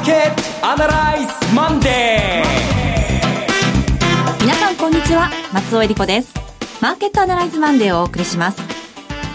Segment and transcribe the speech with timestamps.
[0.00, 4.40] マーケットアナライズマンデー。
[4.40, 5.30] 皆さんこんにちは。
[5.52, 6.32] 松尾英里子です。
[6.80, 8.62] マーケットアナライズマンデーをお送りします。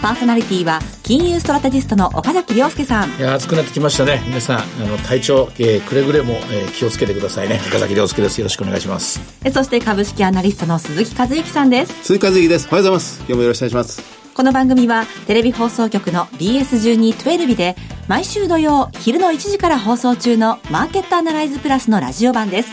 [0.02, 3.10] パーソナリティは金融ストラテジストの岡崎良介さん。
[3.10, 4.24] いや暑くなってきましたね。
[4.26, 7.60] 皆さんあの体調、えー、くれぐれも、えー、気をつけてくださいね。
[7.68, 8.38] 岡崎良介です。
[8.40, 9.20] よろしくお願いします。
[9.44, 11.94] えそして株式アナリストの鈴木一之さんです。
[12.02, 12.66] 鈴木一之です。
[12.66, 13.18] おはようございます。
[13.20, 14.02] 今日もよろしくお願いします。
[14.34, 17.76] この番組はテレビ放送局の BS1212 で
[18.08, 22.72] 毎週土曜昼の1時から放送中のマーケットアナライズプラスのラジオ版です。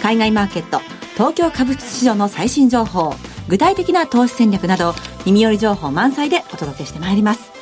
[0.00, 0.78] 海外マーケット、
[1.14, 3.12] 東京株式市場の最新情報、
[3.48, 4.94] 具体的な投資戦略など
[5.24, 7.55] 耳寄り情報満載でお届けしてまいります。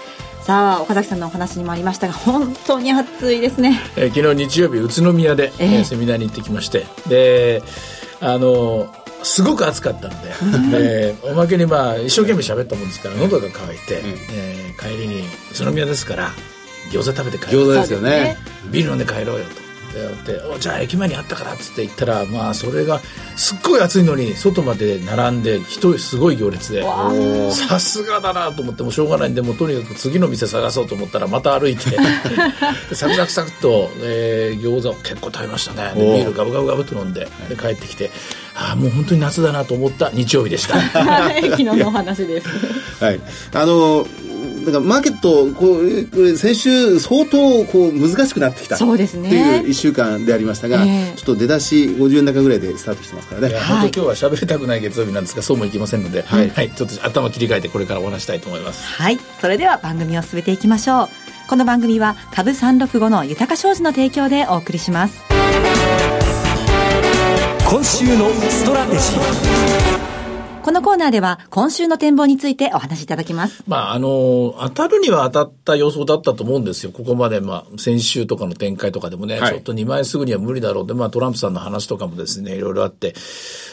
[0.44, 6.84] さあ岡崎さんのお話にもありましたが本当に暑いですね、えー、昨日日曜日宇都宮で、えー、セミナーに行ってきまして。
[7.08, 7.62] で
[8.20, 10.34] あのすごく暑かったので、
[10.74, 16.30] えー、おまけにまあ一生懸命喋ったもんですから喉が渇いて、うん、えー、帰りに宇都宮ですから
[16.90, 18.36] 餃子食べて帰る餃子ですよね。
[18.70, 19.63] ビール飲んで帰ろうよと
[19.94, 23.00] ってじゃあ駅前にあったからっつって行ったらまあそれが
[23.36, 26.82] すっごい暑いのに外まで並んで人すごい行列で
[27.52, 31.90] さすがだなと思ってもしょうがないんでもうとにかく次の店探そうと思ったらまた歩いて
[32.94, 35.92] サク サクサクと、えー、餃子を結構食べましたね。
[35.94, 38.10] でビールガブガブガブと飲んでで帰ってきて
[38.54, 40.80] ああもう本当に夏だなと思った日曜日でした。
[40.80, 42.48] 昨日のお話です
[43.00, 43.20] はい。
[43.52, 44.06] あの
[44.64, 49.28] だからマーケットこう先週相当こう難しくなってきたそうですね。
[49.28, 53.58] っていう1週間でありましたが、えー、ちょっと出だし50円高ぐらいでスタートしてますからね。
[53.58, 58.86] 本当今日は喋りたくない月曜日なんですがそうもいきませんので、はい、はい、ちょっと頭切り替えてこれからお話したいと思います。
[58.86, 59.18] はい。
[59.40, 61.08] それでは番組を進めていきましょう。
[61.48, 65.22] この番組は株365の豊か商事の提供でお送りします。
[67.68, 70.13] 今週のストラテジー
[70.64, 73.62] このコーナーでは今週の展望についてお話しいただきます。
[73.66, 76.90] まあ、あの、当たるには当たった予想だったと思うんですよ。
[76.90, 83.14] ここまで、まあ、先週とかの展開とかでもね、はい、ちょっと2万円すぐには無理だろうって、まあ、トランプさんの話とかもですね、いろいろあって。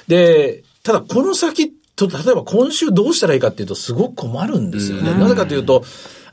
[0.10, 1.72] で、ただこの先、
[2.10, 5.14] と例えば今週どうしたらいいかっていうと、すごく困るんですよね。
[5.14, 5.84] なぜかというと、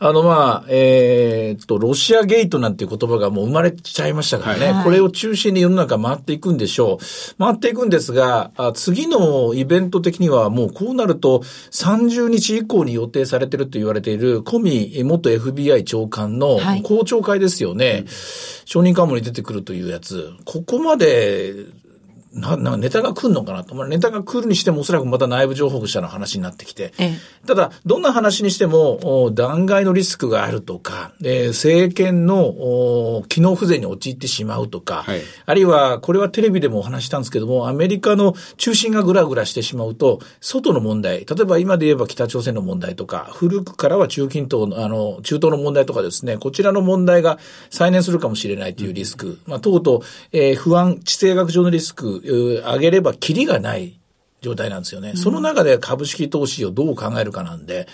[0.01, 7.35] あの、まあ、えー、っと、ロシアゲートなんていう言葉がもう生まれちゃいましたからね、はい、これを中心に世の中回っていくんでしょう。
[7.37, 17.91] 回っていくんですが、あ次のイベント的にはもうこうなると、30日以降に予定されてると言われている、コミ元 FBI 長官の公聴会ですよね。
[17.91, 18.05] はい、
[18.67, 20.33] 承認喚問に出てくるというやつ。
[20.45, 21.55] ここまで
[22.33, 23.75] な、な、ネタが来るのかなと。
[23.75, 26.93] まあ、ネタが来るにしてもおそらくまた内部情報者の話になってきて。
[26.99, 47.39] ええ、ただ、どんな話にしても、弾劾のリスクがあるとか、えー、政権の機能不全に陥ってしまうとか、はい、あるいは、これはテレビでもお話したんですけども、アメリカの中心がぐらぐらしてしまうと、外の問題、例えば今で言えば北朝鮮の問題とか、古くからは中近東の、あの、中東の問題とかですね、こちらの問題が
[47.71, 50.01] 再燃するかもしれないというリスク、うん、まあ、とうとう、
[50.33, 53.99] えー、不安、地政学上のリスク、上げればキリがない
[54.41, 55.15] 状態なんですよね。
[55.17, 57.89] その中で株式投資をどう考えるかなんで、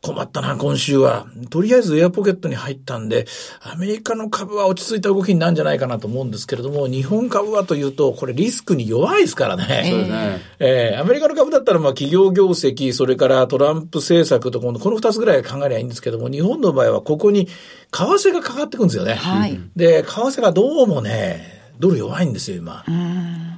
[0.00, 1.26] 困ったな、今週は。
[1.50, 3.26] とりあえずエアポケットに入ったんで、
[3.60, 9.64] アメリカの株は落ち着いた動きになるんじゃないかなと思うんですけれども、日本株はというと、これリスクに弱いですからね。
[9.84, 10.40] そうですね。
[10.60, 17.52] えー、アメリカの株だったら、まあ企業業績、それからトランプ政策とこの、この二つぐらい考えりゃいいんですけども、日本の場合はここに為
[17.90, 19.14] 替がかかってくるんですよね。
[19.14, 19.60] はい。
[19.74, 22.84] で、為替がどうもね、ドル弱いんですよ、今。
[22.86, 23.51] うん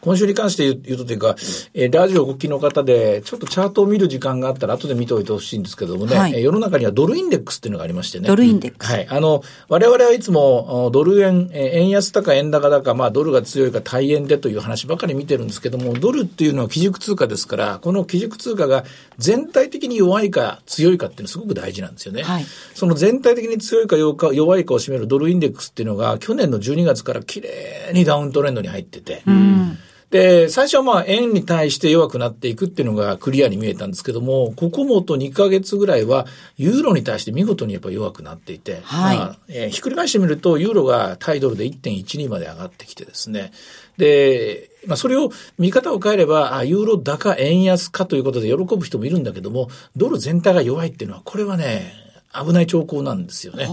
[0.00, 1.36] 今週に関して言うとというか、
[1.74, 8.28] えー、ラジオお聞きの方で、ちょっとチャートを見る時間があったら後で見ておいてほしいんですけどもね、はい、世の中にはドルインデックスっていうのがありましてね。
[8.28, 8.92] ドルインデックス。
[8.92, 9.06] はい。
[9.08, 18.84] あの、我々はいつもドル円、円安高円高高、まあドルが強いか大円でという話ばかり見てるんですけども、ドルっていうのは基軸通貨ですから、この基軸通貨が
[19.18, 22.22] 全体的に弱いか強いかっていうのはすごく大事なんですよね。
[22.22, 22.44] はい。
[22.74, 29.71] その全体的に強いか弱いかを占めるドルインデックスっていうのが、去年の12月から綺麗にダウントレンドに入ってて、うん
[30.12, 36.26] で、最初はまあ円に対して弱くなっていくっていうのがクリアに見えたんですけども、ここもと2ヶ月ぐらいは
[36.58, 43.52] ユーロに対して見事にやっぱ弱くなっていて、はい、まあえー、ひっくり返してみるとユーロが対ドルで1.12まで上がってきてですね、
[43.96, 51.94] で、まあ、それを見方を変えれば、あ、ユーロ高円安かということで喜ぶ人もいるんだけども、ドル全体が弱いっていうのは、これはね、
[52.34, 53.66] 危ない兆候なんですよね。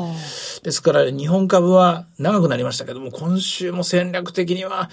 [0.63, 4.89] ですから、日本株は長くなりましたけども、今週も戦略的には、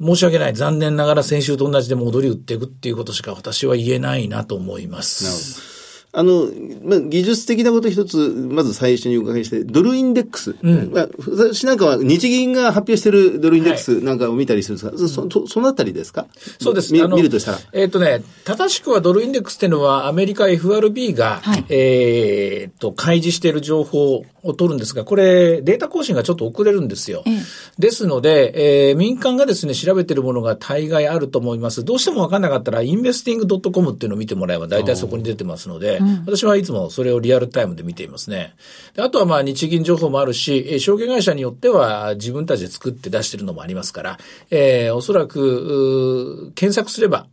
[0.00, 0.54] 申し訳ない。
[0.54, 5.75] 残念ながら先週と同じで戻り打っていくっていうことしか私は言えないなと思います。
[6.12, 6.48] あの、
[6.82, 10.56] まあ、技術的なこと一つ、まず最初にお伺いして、ドルインデックス。
[10.62, 16.26] うん、まあ、私なんかは日銀が発表しているドルインデックスなんかを見たりするんですが、はい、そそのあたりですか？
[16.60, 16.92] そうです。
[16.92, 17.58] 見見るとしたら。
[17.72, 27.24] えっ、ー、とね、正しくはドルインデックスっていうのは、アメリカ FRB が、はい、えっと、開示している情報を取るんですが、これ、データ更新がちょっと遅れるんですよ。
[27.26, 27.38] うん、
[27.78, 31.84] ですので、えー、民間がですね、調べてるものが大概あると思います。
[31.84, 38.54] どうしてもわかんなかったら、インベスティング .com っていうのを見てもらえば、大体そこに出てますので、うん、私はいつもそれをリアルタイムで見ていますね。
[38.94, 44.18] であとはまあ、日銀情報もあるし、証券会社によっては自分たちで作って出してるのもありますから、
[44.50, 47.26] えー、おそらく、検索すれば、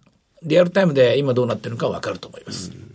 [0.43, 2.71] リアルタイムで今どうなってるのかわかると思います。
[2.71, 2.93] うん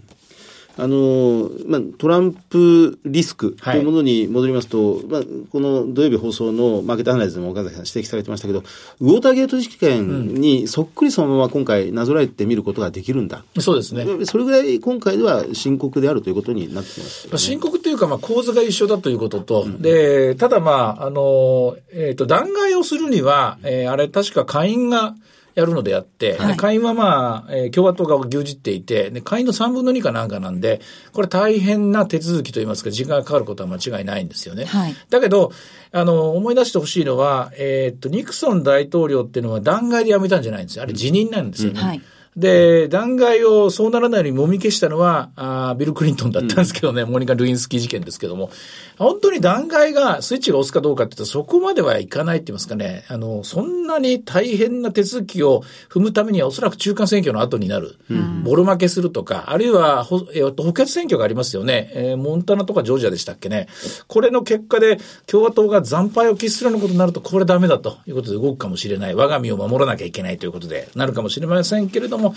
[0.79, 8.63] あの、まあ、トランプリスクというものに戻りますと、はい、まあ、この土曜日放送のマーケットアナライズでも岡崎さん指摘されてましたけど、
[9.01, 13.45] ウォーターゲート事件にそっくりそのまま今回なぞらえてみることができるんだ。
[13.59, 14.25] そうですね。
[14.25, 25.15] それぐらい今回では深刻であるということになってます、ね、深刻というか、まあ、構図が一緒だということと、うん、で、ただまあ、あの、えっ、ー、と、弾劾をするには、えー、あれ確か会員が、
[25.59, 30.81] やるのであって、はい、下院はまあ、えー、共和党が牛耳っていて、で下院の3分の2かなんかなんで、
[31.13, 34.67] これ大変な手続きといいますか、時間がかかることは間違いないんですよね。
[34.67, 35.51] はい、だけど、
[35.91, 40.85] あの、思い出してほしいのは、えー、っと、ニクソン大統領っていうのは弾劾で辞めたんじゃないんですよ。
[40.85, 41.81] あれ辞任なんですよね。
[41.81, 42.03] うんはい
[42.39, 48.51] で、弾劾をそうならないようにもみ消したのは、あビル・クリントンだったんですけどね、うん、モニカ・ルインスキー事件ですけども、
[48.97, 57.97] 本当に弾劾が、スイッチが押すかどうかって言ったらそこまではいかないって言いますかね、あの、そんなに大変な手続きを踏むためにはおそらく中間選挙の後になる。
[58.09, 61.91] うん、ボロ負けするとか、あるいは、ほ、えっと、補欠選挙がありますよね。
[61.95, 63.67] えー、モンタナとかジョージアでしたっけね。
[64.07, 69.17] これの結果で共和党が惨敗を喫するようなことになると、これダメだということで動くかもしれない。
[69.17, 72.28] 我が身を守らなきゃいけないということでなるかもしれませんけれども、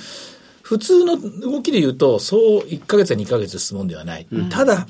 [0.62, 4.28] 普通の動きで言うと、そう1ヶ月や2ヶ月質問ではない。
[4.32, 4.88] うん、ただ、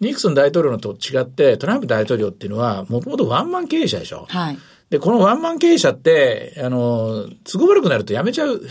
[0.00, 4.26] ニクソン大統領のと違って、トランプ大統領っていうのは、もともとワンマン経営者でしょ。
[4.28, 4.58] はい。
[4.90, 8.62] で、このワンマン経営者って、あの、都合悪くなるとやめちゃう。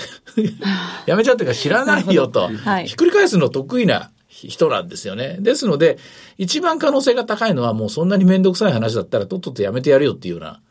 [1.06, 2.50] やめちゃうっていうか知らないよと。
[2.50, 5.38] はい、ひっくり返すの得意な人なんですよね。
[5.40, 5.98] ですので、
[6.38, 10.62] 一番可能性が高いのはもうそんなにめんどくさい話だったらとっととやめてやるよっていうような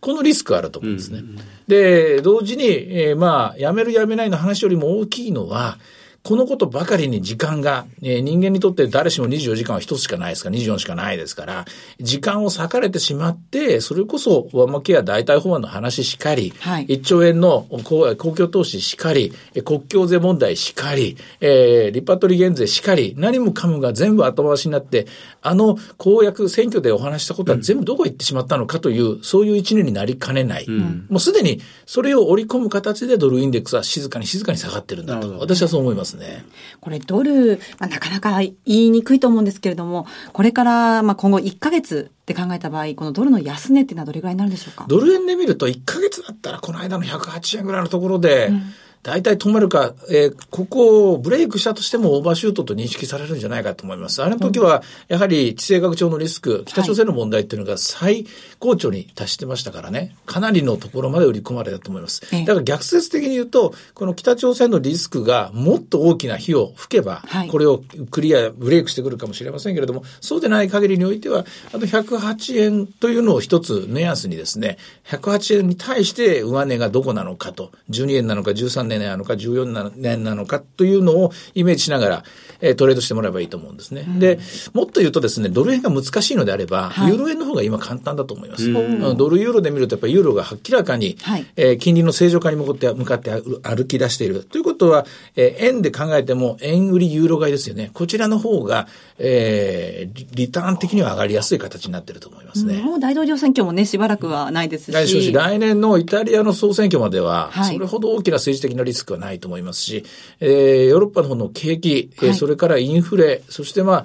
[0.00, 1.18] このリスクあると思うんですね。
[1.18, 5.78] うん、で、同時に、えー、まあ、辞める辞めないの話よりも大きいのは、
[6.24, 10.50] このことばかりに時間が、えー、人間にとって誰しも24時間は一つしかないですか？
[10.50, 11.64] ら、24しかないですから、
[12.00, 19.32] 時間を割かれてしまって、それこそ、ワマケア代替法案の話しかり、はい、1兆円の公共投資しかり、
[19.64, 25.06] 国境税問題しかり、えー、リパトリ減税しかり、何もかもが全部後回しになって、
[25.40, 30.64] あの公約選挙でお話したことは全部どこ行ってしまったのかという、うん、そういう一年になりかねない。
[30.66, 35.38] うん、もうすでにそれを織り込む形でドルインデックスは静かに静かに下がってるんだと。
[35.38, 36.07] 私はそう思います。
[36.16, 36.44] ね。
[36.80, 44.86] これドル、まあ、なかなか言いにくいと思うんですけれども、これからまあ今後1ヶ月って考えた場合、このドルの安値っていうのはどれぐらいになるんでしょうか？
[44.88, 48.62] ドル円で見ると1ヶ月だったらこの間の108円ぐらいのところで、うん
[49.02, 54.22] 大体止まるか、えー、ここをブレイクしたとしてもオーバーシュートと認識されるんじゃないかと思います。
[54.22, 58.26] あの時は、やはり地政学上のリスク、北朝鮮の問題っていうのが最
[58.58, 62.22] 高潮に達してましたからね、かなりのところまで売り込まれたと思います。
[62.30, 82.24] だから逆説的に言うと、この北朝鮮のリスクがもっと大きな火を吹けば、これをクリア、ブレイクしてくるかもしれませんけれども、そうでない限りにおいては、あと108円というのを一つ目安にですね、108円に対して上値がどこなのかと、12円なのか13年なのか14年なのかというのをイメージしながら、
[82.60, 84.04] えー、トレードしてもらえばいいと思うんですね。
[84.06, 84.38] うん、で、
[84.72, 88.72] もっと言うとですね、ドル円が難しいのであれば、はい、ユーロ円の方が今簡単だと思います。
[88.72, 93.30] ドルユーロで見るとやっぱりユーロが明らかに、はい、えー、金利の正常化に向かって向かって
[93.62, 94.44] 歩き出している。
[94.44, 97.90] ということは、えー、円で考えても円売りユーロ買いですよね。
[97.92, 102.76] こちらの方が、えー、リターン的には上がりやすい形になっていると思いますね。
[102.76, 105.32] うん、もう大統領選挙もね、しばらくはないですし。
[105.32, 110.04] 来年のイタリアの総選挙までは、それほど大きな政治的なリスクはないと思いますし、
[110.40, 114.04] えー、ヨーロッパの方の景気、はい、それからインフレ、そしてま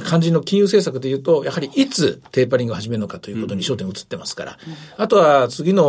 [0.00, 5.84] 肝心の金融政策で言うと、やはりいつテーパリングを始めるのかということに焦点移ってますから、うん、あとは次の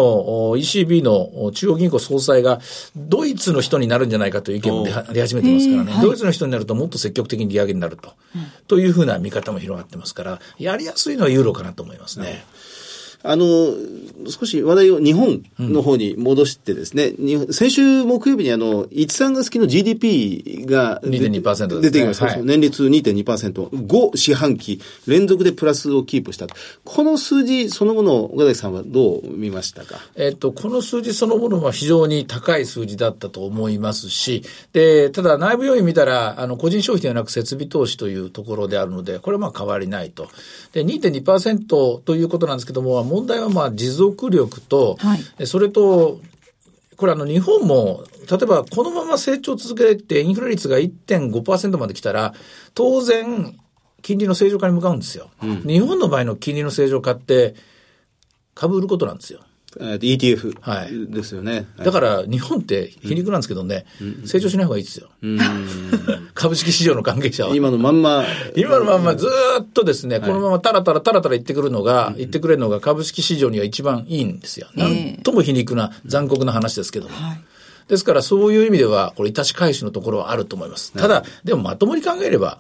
[0.58, 2.60] ECB の中央銀行総裁が
[2.98, 12.44] ドイツの人になるんじゃないかという意見も出始めてますからね、ドイツの人になるともっと積極的に利上げになると、うん、というふうな見方も広がってますから、やりやすいのはユーロかなと思いますね。
[13.24, 13.74] あの、
[14.30, 22.26] 少し話題を日本の方に戻してですね、うん、先週木曜日にあの、13月期の GDP が2.2%、ね、出てきました。
[22.26, 26.48] はい、年率2.2%、5四半期連続でプラスをキープした。
[26.84, 30.00] この数字そのものを岡崎さんはどう見ましたか？
[30.16, 40.28] えっと、この数字そのものは非常に高い数字だったと思いますし、で、ただ内部要因見たら、あの、個人消費ではなく設備投資というところであるので、これはまあ変わりないと。
[40.74, 46.20] で、2.2%ということなんですけども、問題はまあ持続力と、はい、それと、
[46.98, 52.34] これあの日本も、例えばこのまま成長を続けてインフレ率が1.5%まで来たら、
[52.74, 53.56] 当然、
[54.02, 55.30] 金利の正常化に向かうんですよ。
[55.44, 57.56] うん、日本の場合の金利の正常化って、
[58.56, 59.42] 株売ることなんですよ。
[59.80, 61.12] えー、ETF はい。
[61.12, 61.66] ですよね。
[61.78, 65.10] だから日本って皮肉なんですけどね、うん、成長しない方がいいですよ。
[66.34, 67.56] 株式市場の関係者は。
[67.56, 68.24] 今のまんま。
[68.56, 69.28] 今のまんまず
[69.62, 74.68] っとですね、このままタラタラタラタラ言ってくるのが、言ってくれるのが株式市場には一番いいんですよ。
[74.76, 77.16] なんとも皮肉な残酷な話ですけども。
[77.16, 77.42] はい
[77.88, 80.94] ですからそういう意味では、これ、いたし返しのところはあると思います。
[80.94, 82.60] ただ、でもまともに考えれば、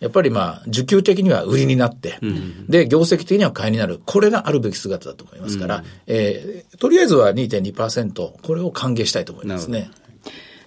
[0.00, 4.00] やっぱりまあ、需給的には売りになって、うん、で、業績的には買いになる。
[4.04, 9.90] これがあるべき姿だと思いますから、うん、えー、とりあえずは2.2%、これを歓迎したいと思いますね。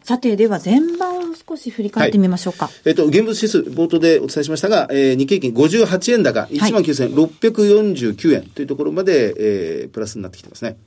[0.10, 2.66] さて、では前場を少し振り返ってみましょうか。
[2.66, 10.78] はい、えっと、現物指数、冒頭でお伝えしましたが、えー、日経平均58円高、19,649円というところまで、えー、プラスになってきてますね。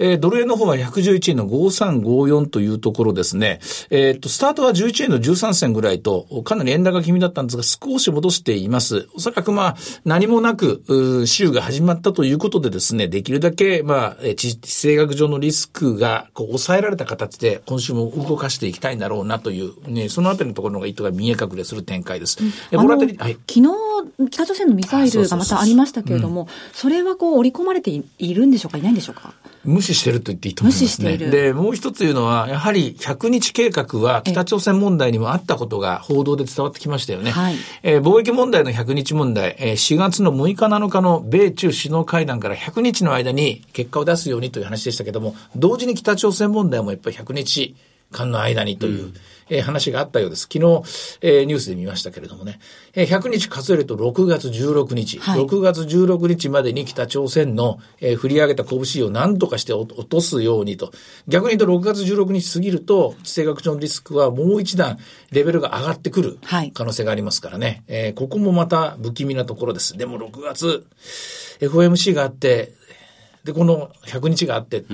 [0.00, 3.60] えー、ドル円の方は111円の5354というところですね。
[3.90, 9.06] えー、っと、スタートは11円の13銭ぐらいと、かなり円高気味だったんですが、少し戻しています。
[9.14, 10.82] おそらくまあ、何もなく、
[11.26, 22.38] 週が始まったということでですね、できるだけ、まあ、地政学上のリスクが、こう、抑えられた形で、今週も動かしていきたいんだろうなという、ね、そのあたりのところの意図が見え隠れする展開です。
[22.72, 23.68] うん、ボラテリ、はい、昨日、
[24.30, 29.34] 北朝鮮のミサイルがまたありましたけれども、それはこう織り込まれているんでしょうか、いないんでしょうか
[29.64, 31.16] 無視してると言っていいと思いますね。
[31.18, 37.32] で、もう一ついうのは、やはり100日計画は北朝鮮問題にもあったことが報道で伝わってきましたよね。
[37.32, 47.74] はい、えー、貿易問題の100日問題、えー、4月の6日7日の米中首脳会談から100日の間に結果を出すようにという話でしたけども、同時に北朝鮮問題もやっぱり100日
[48.10, 49.14] 間の間にという、うん
[49.48, 50.42] えー、話があったようです。
[50.42, 52.58] 昨日、えー、ニュースで見ましたけれどもね、
[52.94, 60.90] えー、100日数えると6月16日、はい、6月16日までに北朝鮮の、えー、振り上げた拳を何とかして落とすようにと。
[61.28, 64.98] 逆に言うと6月16日過ぎると、地政学上のリスクはもう一段
[65.30, 66.38] レベルが上がってくる
[66.74, 67.66] 可能性がありますからね。
[67.66, 69.96] はい、えー、ここもまた不気味なところです。
[69.96, 70.86] でも6月、
[71.60, 72.74] FOMC があって、
[73.44, 74.84] で、この100日があって、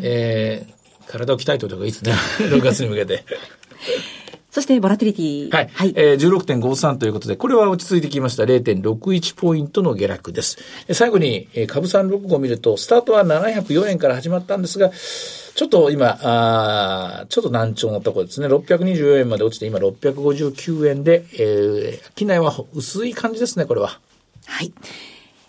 [0.00, 2.12] えー、体を鍛えておいた方がいいですね。
[2.48, 3.24] 6月に向けて。
[4.54, 5.50] そして、ボラティリティ。
[5.52, 5.70] はい。
[5.72, 8.44] はい、えー、16.53ということで、これは落ち着いてきました。
[8.44, 10.58] 0.61ポイントの下落です。
[10.92, 14.92] 最後に、えー、株三六五を見ると、スタートは704円から始まったんですが、
[15.56, 18.46] ちょっと今、あちょっと難聴なところですね。
[18.46, 23.98] 624円まで落ちて、今659円で、えー、機内は薄い感じですね、これは。
[24.46, 24.72] はい。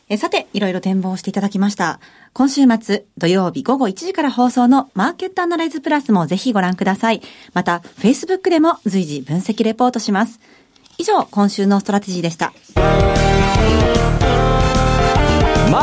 [0.09, 1.99] えさて、いろいろ展望していただきました。
[2.37, 7.21] 今週末、土曜日午後1時から放送のマーケットアナライズプラスもぜひご覧ください。
[7.53, 10.41] また、Facebook でも随時分析レポートします。
[10.97, 12.51] 以上、今週のストラテジーでした。
[12.75, 12.81] マ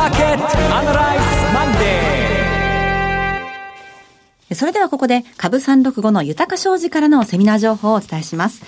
[0.01, 0.43] ーケット
[0.75, 1.23] アナライズ
[1.55, 8.61] マンデーそれではここで、株365の豊商事からのセミナー情報をお伝えします。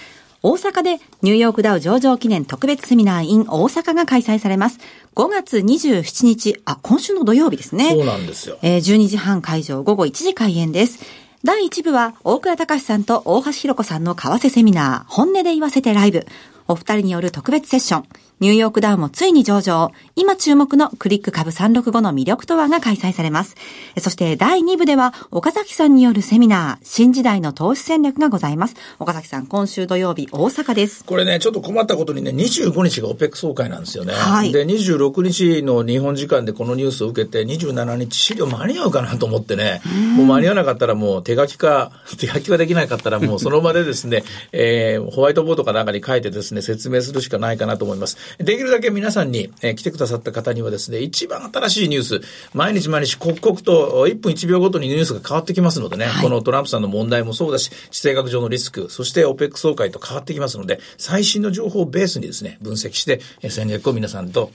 [0.47, 4.77] 大阪でニューヨークダウ上場記念特別セミナー in 大阪が開催されます。
[5.15, 7.89] 5月27日、あ、今週の土曜日ですね。
[7.89, 8.59] そうなんですよ。
[8.61, 10.99] えー、12時半会場、午後1時開演です。
[11.43, 16.27] 第1部は、大倉隆さんと大橋弘子さんの為替セミナー、本音で言わせてライブ。
[16.67, 18.05] お二人による特別セッション。
[18.41, 19.93] ニューヨークダウンもついに上場。
[20.17, 23.55] 今注目のクリック株365の魅力とはが開催されます。
[23.97, 28.75] そして第2部では岡崎さんによるセミナー、新時代の投資戦略がございます。
[28.99, 31.05] 岡崎さん、今週土曜日大阪です。
[31.05, 34.11] これね、ちょっと困ったことにね、25日が OPEC 総会なんですよね。
[34.11, 34.51] はい。
[34.51, 39.81] で、26日の日本時間でこのニュースを受けて、27日資料間に合うかなと思ってね、
[40.17, 48.24] もう間に合わなかったらもう手書きか、 手書きができなかったらもうその場でですね、えー、ホワイトボードかなんかに書いてですね、説明するしかないかなと思います。
[48.39, 52.21] できるだけ皆さんに、えー、来てくださった方にはですね、一番新しいニュース、
[52.53, 64.51] 毎日毎日刻々と1分1秒ごとにニュースが変わってきますのでね、はい、このトランプさんの問題もそうだし、地政学上のリスク、そして OPEC 総会と変わってきますので、最新の情報をベースにですね、分析して、戦略を皆さんと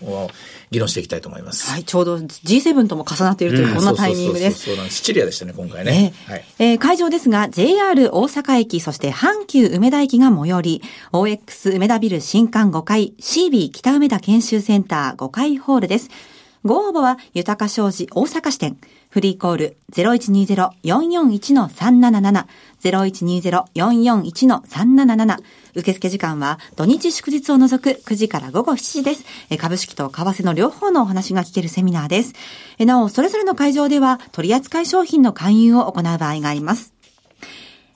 [0.70, 1.70] 議論していきたいと思います。
[1.70, 4.64] はい、ちょうど G7 とも重なっているという、こんなタイミングです。
[4.64, 6.12] そうそうそうシチリアでしたね、今回ね。
[6.26, 16.08] はい、えー、会場ですが、JR 大阪駅、そして阪急梅田駅が最寄り、OX 梅田ビル新館5階、CB 北梅田研修センター5階ホールです。
[16.64, 18.76] ご応募は、豊か商事大阪支店。
[19.08, 22.46] フリーコール0120-441-377。
[22.82, 25.38] 0120-441-377。
[25.74, 29.24] 受付時間は土日祝日を除く9時から午後7時です。
[29.58, 32.34] 株式と為替の両方のお話が聞けるセミナーです。
[32.78, 36.92] なお、それぞれの会場では取扱い商品の勧誘を行う場合があります。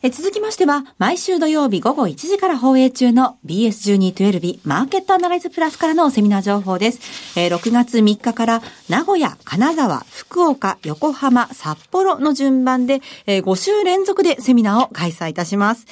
[0.07, 7.41] え続きましては、毎週土曜日午後1時から放映中の BS1212 マーケットアナライズプラスからのセミナー情報です。
[7.41, 15.87] え6月3日から名古屋、金沢、福岡、横浜、札幌の順番で、え5週連続でセミナーを開催いたします。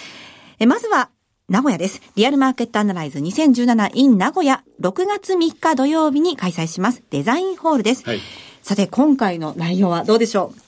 [0.59, 1.09] えまずは、
[1.49, 2.03] 名古屋です。
[2.15, 7.03] リアルマーケットアナライズ 2017in 名古屋6月3日土曜日に開催します。
[7.09, 8.05] デザインホールです。
[8.05, 8.21] はい、
[8.61, 10.62] さて、今回の内容はどうでしょう？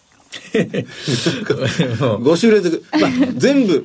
[0.52, 2.84] 5週連続。
[2.92, 3.84] まあ、全部違う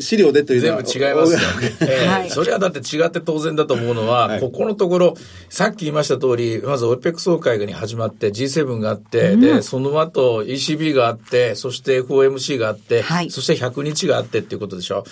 [0.00, 0.60] 資料でという。
[0.60, 1.38] 全部違いますよ。
[1.80, 5.14] えーはい、それはだって違って当然だと思うのは、はい、ここのところ、
[5.48, 15.04] さっき言いました通り、まず OPEC 総会が始まって G7 があって、うん、で、その後 ECB があって、そして FOMC があって、はい、そして100日があってっていうことでしょ。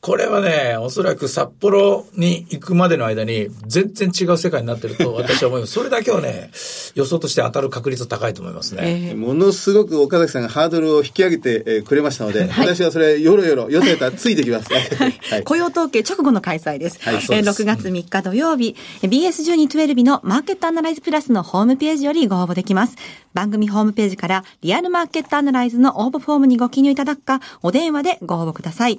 [0.00, 5.74] これはね、おそらく札幌に行くまでの間に全然違う世界になってると 私は思います。
[5.74, 6.50] それだけはね、
[6.94, 9.10] 予想として当たる確率高いと思いますね。
[9.10, 14.72] えー、ものすごく岡崎さんがハードルを引き上げてくれましたので、はい、私はそれ、よろよろ、よたよたついてきます。
[14.72, 16.98] はい、 雇用統計直後の開催です。
[17.02, 22.96] はい、ですえー、6月3日土曜日、BS1212 のマーケットアナライズプラスのホームページよりご応募できます。
[23.34, 28.98] 番組ホームページからリアルマーケットアナライズの応募フォームにご記入いただくか、お電話でご応募ください。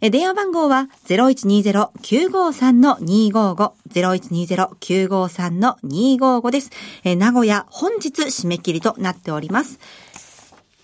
[0.00, 6.70] 電話番号は0120-953-255、0120-953-255です。
[7.04, 9.80] 名古屋本日締め切りとなっております。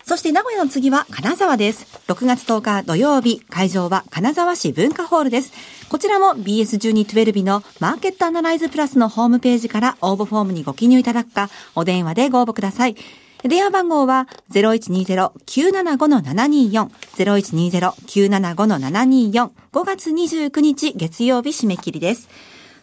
[0.05, 1.87] そして名古屋の次は金沢です。
[2.09, 5.53] 6月10日土曜日、会場は金沢市文化ホールです。
[5.89, 12.97] こちらも BS1212 のマーケットアナライズプラスのホームページから応募フォームにご記入いただくか、お電話でご応募ください。
[13.45, 22.29] 電話番号は0120-975-724、0120-975-724、5月29日月曜日締め切りです。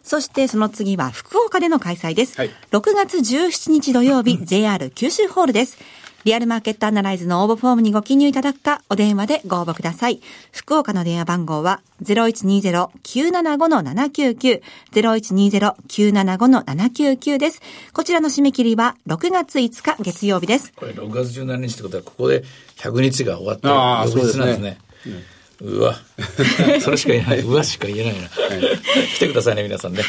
[0.04, 2.38] そしてその次は福岡での開催です。
[2.38, 5.78] はい、6月17日土曜日、JR 九州ホールです。
[6.26, 10.22] リアルマーケットアナライズの応募フォームにご記入いただくか、お電話でご応募ください。
[10.52, 14.62] 福岡の電話番号は0120-975-799、
[14.94, 17.62] 0120-975-799です。
[17.94, 20.74] こちらの締め切りは6月5日月曜日です。
[20.76, 22.44] これ6月17日ってことは、ここで
[22.78, 24.78] 100日が終わった翌日なんですね。
[25.62, 25.96] うわ。
[26.82, 27.40] それしか言えない。
[27.42, 28.28] うわしか言えないな。
[28.28, 28.32] はい、
[29.16, 30.04] 来てくださいね、皆さんね。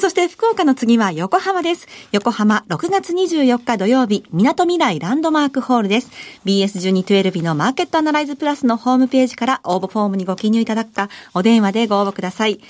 [0.00, 1.86] そして福岡の次は横浜です。
[2.12, 6.10] 横浜6月24日土曜日、港未来ランドマークホールです。
[6.44, 12.60] BS1212 のマーケットアナライズプラスのホームページから応募フォームにご記入いただくか、お電話でご応募ください。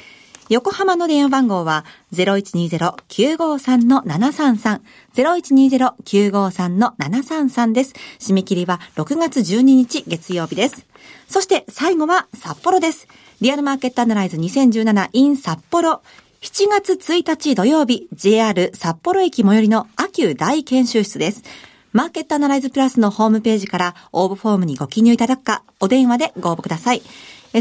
[0.48, 4.80] 横浜の電話番号は0120-953-733、
[5.14, 7.94] 0120-953-733です。
[8.18, 10.84] 締め切りは6月12日月曜日です。
[11.28, 13.08] そして最後は札幌です。
[13.40, 16.02] リアルマーケットアナライズ 2017in 札幌。
[16.42, 21.44] 7月1日土曜日、JR 札幌駅最寄りの秋急大研修室です。
[21.92, 27.02] マーケットアナライズプラスのホームページから応募フォームにご記入いただくか、お電話でご応募ください。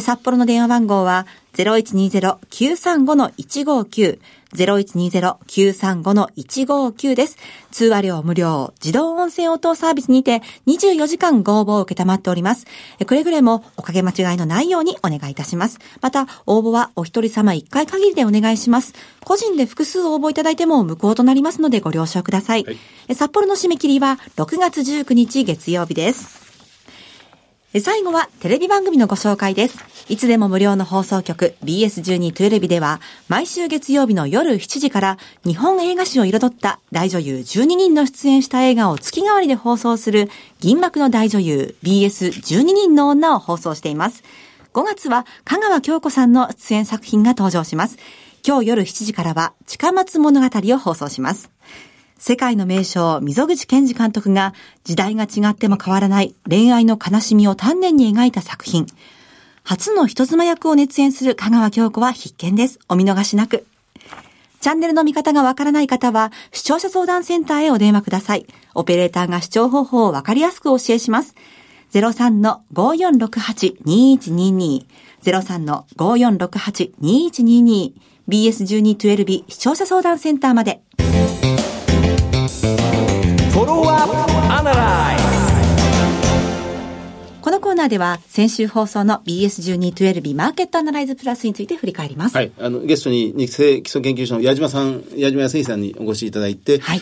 [0.01, 4.17] 札幌の電話番号は0120-935-159、
[4.55, 7.37] 0120-935-159です。
[7.71, 12.65] 通話料無料、自動音声応答サービスにて24時間ご応募を受けたまっております。
[13.05, 15.79] くれぐれもおかげ間違いのないようにお願いいたします。
[16.01, 18.93] また、応募はお一人様一回限りでお願いします。
[19.23, 22.63] 個人で複数応募いただいても無効となりますのでご了承ください。
[22.63, 26.40] はい、札幌の締め切りは6月19日月曜日です。
[27.79, 29.77] 最後はテレビ番組のご紹介です。
[30.09, 40.29] いつでも無料の放送局 BS12 テレビでは毎週月曜日の夜7時から日本映画史を彩った大女優12人の出演した映画を月替わりで放送する
[40.59, 44.23] 銀幕の大女優 BS12 人の女を放送しています。
[44.73, 47.97] 5月は香川京子さんの出演作品が登場します。
[48.45, 51.49] 今日夜7時からは近松物語を放送します。
[52.21, 54.53] 世界の名将、溝口健二監督が
[54.83, 58.85] 時代が違っても変わらない恋愛の悲しみを丹念に描いた作品。
[59.63, 62.77] 初の人妻役を熱演する香川京子は必見です。
[62.87, 63.65] お見逃しなく。
[64.59, 68.45] チャンネルの見方がわからない方は、視聴者相談センターへお電話ください。
[68.75, 71.33] オペレーターが視聴方法をわかりやすくお教えします。
[71.93, 74.85] 03-5468-2122。
[75.23, 77.93] 03-5468-2122。
[78.29, 80.83] BS1212 視聴者相談センターまで。
[87.41, 92.35] このコーナーでは先週放送の BS1212 マーケットアナライズプラスについて振り返ります。
[92.35, 92.51] はい。
[92.59, 97.01] あの、ゲストに日清基礎研究所の矢島さん、矢島康さんにお越しいただいて、はい。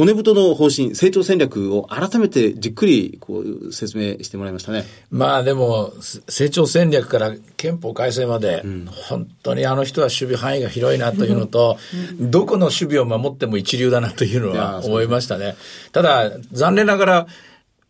[0.00, 4.84] 骨太の方針、成長戦略を改めてじっくりこう説明してもらいましたね。
[5.10, 5.92] まあでも、
[6.26, 11.76] 成長戦略から憲法改正まで、うん、本当にあの人は守備範囲が広いなというのと、
[12.18, 15.54] うん、どこの守備を守っても一流だなというのは思いましたね。
[15.92, 17.26] ただ、残念ながら、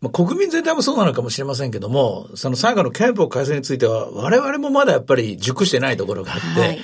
[0.01, 6.79] まあ、国民全体もそうなのかもしれませんけども、その最後の憲法改正については、我々もまだやっぱり熟してないところがあって、はい、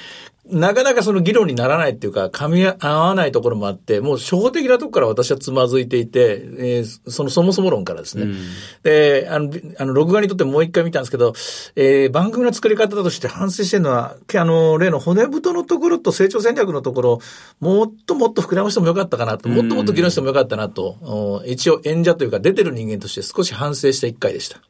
[0.49, 8.23] なかなかその議論にならないっていうか、噛み合わないところもあって、もう初歩的なところから私はつまずいていて、えー、そのそもそも論からですね。
[8.23, 8.37] うん、
[8.83, 11.33] で、あの、あの、録画にとってもう一回見たんですけど、
[11.75, 17.19] えー、番組の作り方として反省してるのは、あの、例の骨太のところと成長戦略のところ、
[17.59, 24.61] もっともっと膨らましてもよかったかなと、もっともっと議論してもよかったなと、うん、一応演者というか出てる人間として少し反省した一回でした。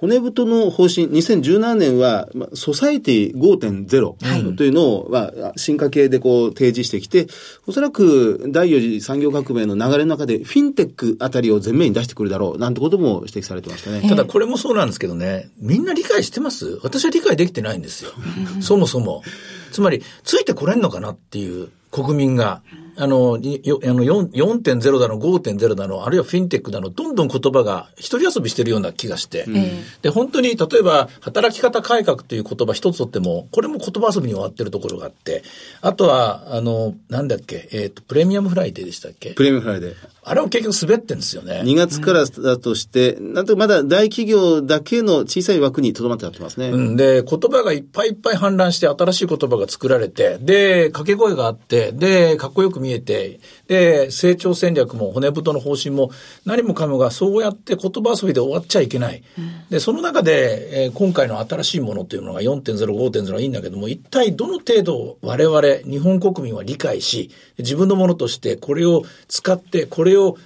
[0.00, 7.26] 骨太の方針、2017年は、まあ、ソサイティ5.0というのを、はい、まあ、進化系でこう提示してきて、
[7.66, 14.08] おそらく第4次産業革命の流れの中で、フィンテックあたりを前面に出してくるだろう、なんてことも指摘されてましたね。
[14.08, 16.80] ただこれもそうなんですけどね、みんな理解してます？
[16.82, 18.12] 私は理解できてないんですよ。
[18.62, 19.22] そもそも。
[19.70, 22.62] つまり、ついてこれんのかなっていう国民が。
[22.96, 29.54] あの、よあの4.0だの、5.0だの、あるいはフィンテックだの、どんどん言葉が一人遊びしてるような気がして、うん、
[30.02, 35.42] で、本当に、例えば、働き方改革という言葉一つとっても、これも言葉遊びに終わってるところがあって、
[35.80, 39.30] あとは、あの、なんだっけ、えっ、ー、と、プレミアムフライデーでしたっけ？
[39.30, 39.94] プレミアムフライデー。
[40.22, 41.62] あれも結局滑ってんですよね。
[41.64, 46.68] 2月からだとして、うん、なんとまだ大企業だけの小さい枠にとどまってやってますね。
[46.68, 56.10] うん、で、言葉がいっぱいいっぱい氾濫して、新しい言葉が作られて、で、掛け声があって、で、かっこよく見えて、で、成長戦略も骨太の方針も
[56.44, 59.22] 何もかもがそうやって言葉遊びで終わっちゃいけない。
[59.38, 70.36] うん、で、その中で、えー、今回の新しいものというのが4.0、5.0はいいんだけども、一体どの程度我々、日本国民は理解し、自分のものとしてこれを使って、これを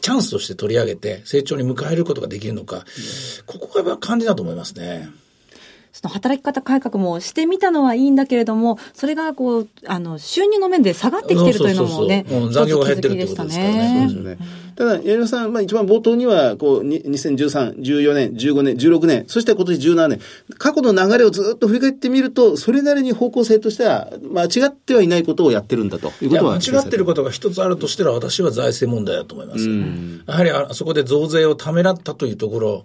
[0.00, 2.82] チャンスとして取り上げて成長に迎えることができるのか、うん、
[3.46, 5.08] ここが肝心だと思いますね。
[5.94, 14.08] その働き方改革もしてみたのはいいんだけれども、それがこう、あの、収入の面で下がってきてるというのもね、そうそうそう残業が減ってるってことですからね。
[14.10, 14.46] そうですね。
[14.74, 20.20] ただ、矢島さん、まあ一番冒頭には、こう、2013、14年、15年、16年、そして今年17年、
[20.58, 29.68] 過去の流れをずっと振り返ってみると、それなりに方向性としては、間違ってはいないことをやってるんだということは間違ってることが一つあるとしたら、私は財政問題だと思います。
[30.26, 32.84] やはりあそこで増税をためらったというところ、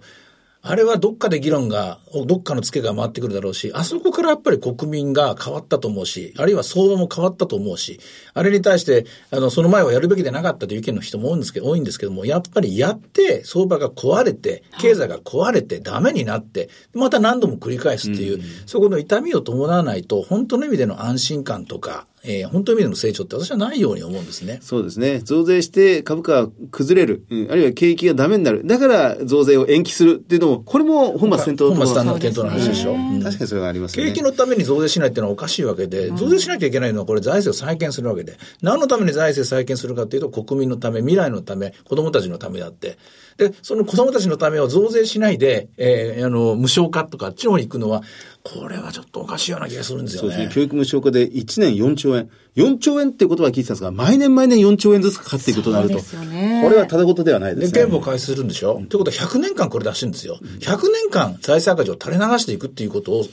[0.62, 7.98] あれはどっかで議論が、どっかのツケが回ってくるだろうし、あそこからやっぱり国民が変わったと思うし、あるいは相場も変わったと思うし、
[8.34, 24.58] あれに対して、あの、その前はやるべきでなかったという意見の人も多いんですけど、多いんですけども、やっぱりやって、相場が壊れて、経済が壊れて、ダメになって、また何度も繰り返すっていう、そこの痛みを伴わないと、本当の意味での安心感とか、えー、本当の意味での成長って私はないように思うんですね。
[24.62, 25.20] そうですね。
[25.20, 28.66] 増税して株価が崩れる、うん、あるいは景気がダメになる。
[28.66, 32.92] だから増税を延期するっていうのも、これも本末転倒本末転倒の話でしょ。
[32.92, 34.04] うん、確かにそれがありますね。
[34.04, 42.98] 景気のために増税しないっていうのはおかしいわけで、増税しなきゃいけないのはこれ財政を再建するわけで、何のために財政再建するかっていうと国民のため、未来のため、子供たちのためであって、
[43.38, 48.02] で、その子供たちのためを増税しないで、えー、あの、無償化とかあっちの方に行くのは、
[48.42, 50.28] これはちょっとおかしいような気がするんですよね。
[50.30, 50.54] そうですね。
[50.54, 52.30] 教育無償化で1年4兆円。
[52.56, 55.94] 4兆円っていう言葉は聞いてたんですが、毎年毎年4兆円ずつかかっていくことになると。
[55.96, 56.62] ですよね。
[56.64, 57.82] これはただ事ではないですね。
[57.82, 60.38] 憲法改正するんでしょ、うん、ということは100年間これ出してるんですよ。
[60.60, 63.26] 100年間財政赤字を垂れ流していくっていうことを、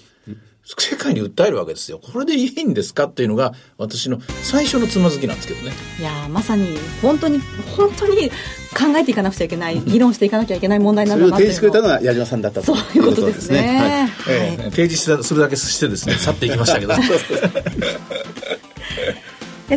[0.66, 2.00] 世界に訴えるわけですよ。
[2.00, 5.72] これでいいんですかっていうのが私の最初のつまずきなんですけどね。
[5.98, 6.68] いやまさに
[7.02, 7.40] 本当に
[7.78, 8.30] 本当に
[8.78, 14.10] 考えていかなくちゃいけない、議論していかなきゃいけない問題なんだなそれを提示してくれたのが矢島さんだったとそういうことですね。
[14.28, 16.94] はい、えー、提示するだけしてですね、 去っていきましたけど。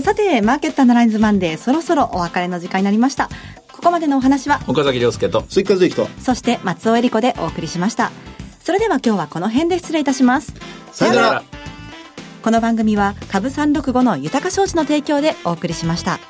[0.02, 3.30] さて、マーケットアナライズマンデー、そろそろお別れの時間になりました。
[3.72, 8.12] ここまでのお話は、岡崎亮介と、鈴木和之と、そして松尾恵理子でお送りしました。
[8.62, 10.52] それでは今日はこの辺で失礼いたします。
[10.92, 11.42] さよなら。
[12.42, 16.20] この番組は株365の豊か商事の提供でお送りしました。